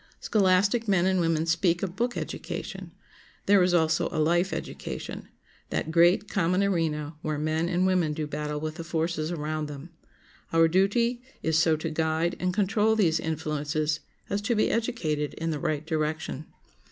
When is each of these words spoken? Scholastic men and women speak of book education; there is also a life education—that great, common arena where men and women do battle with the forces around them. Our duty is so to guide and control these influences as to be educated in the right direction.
Scholastic 0.19 0.87
men 0.87 1.05
and 1.05 1.19
women 1.19 1.45
speak 1.45 1.83
of 1.83 1.95
book 1.95 2.17
education; 2.17 2.91
there 3.45 3.61
is 3.61 3.71
also 3.71 4.09
a 4.11 4.17
life 4.19 4.51
education—that 4.51 5.91
great, 5.91 6.27
common 6.27 6.63
arena 6.63 7.13
where 7.21 7.37
men 7.37 7.69
and 7.69 7.85
women 7.85 8.11
do 8.11 8.25
battle 8.25 8.59
with 8.59 8.77
the 8.77 8.83
forces 8.83 9.31
around 9.31 9.67
them. 9.67 9.91
Our 10.51 10.67
duty 10.67 11.21
is 11.43 11.59
so 11.59 11.75
to 11.77 11.91
guide 11.91 12.35
and 12.39 12.51
control 12.51 12.95
these 12.95 13.19
influences 13.19 13.99
as 14.27 14.41
to 14.41 14.55
be 14.55 14.71
educated 14.71 15.35
in 15.35 15.51
the 15.51 15.59
right 15.59 15.85
direction. 15.85 16.47